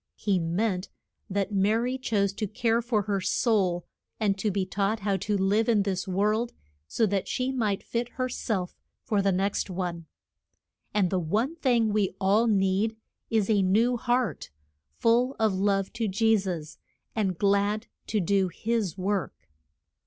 He 0.15 0.39
meant 0.39 0.89
that 1.29 1.53
Ma 1.53 1.73
ry 1.73 1.95
chose 1.95 2.33
to 2.33 2.47
care 2.47 2.81
for 2.81 3.03
her 3.03 3.21
soul, 3.21 3.85
and 4.19 4.35
to 4.39 4.49
be 4.49 4.65
taught 4.65 5.01
how 5.01 5.15
to 5.17 5.37
live 5.37 5.69
in 5.69 5.83
this 5.83 6.07
world, 6.07 6.53
so 6.87 7.05
that 7.05 7.27
she 7.27 7.51
might 7.51 7.83
fit 7.83 8.09
her 8.13 8.27
self 8.27 8.75
for 9.03 9.21
the 9.21 9.31
next 9.31 9.69
one. 9.69 10.07
And 10.91 11.11
the 11.11 11.19
one 11.19 11.55
thing 11.55 11.89
we 11.93 12.15
all 12.19 12.47
need 12.47 12.95
is 13.29 13.47
a 13.47 13.61
new 13.61 13.95
heart, 13.95 14.49
full 14.97 15.35
of 15.37 15.53
love 15.53 15.93
to 15.93 16.07
Je 16.07 16.35
sus 16.35 16.79
and 17.15 17.37
glad 17.37 17.85
to 18.07 18.19
do 18.19 18.47
his 18.47 18.97
work. 18.97 19.51